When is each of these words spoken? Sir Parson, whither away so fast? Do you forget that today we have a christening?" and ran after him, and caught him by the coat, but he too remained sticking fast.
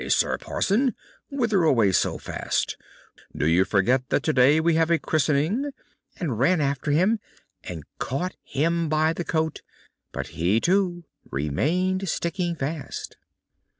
Sir 0.09 0.35
Parson, 0.39 0.95
whither 1.29 1.61
away 1.61 1.91
so 1.91 2.17
fast? 2.17 2.75
Do 3.37 3.45
you 3.45 3.63
forget 3.65 4.09
that 4.09 4.23
today 4.23 4.59
we 4.59 4.73
have 4.73 4.89
a 4.89 4.97
christening?" 4.97 5.69
and 6.19 6.39
ran 6.39 6.59
after 6.59 6.89
him, 6.89 7.19
and 7.63 7.83
caught 7.99 8.35
him 8.41 8.89
by 8.89 9.13
the 9.13 9.23
coat, 9.23 9.61
but 10.11 10.29
he 10.29 10.59
too 10.59 11.03
remained 11.29 12.09
sticking 12.09 12.55
fast. 12.55 13.15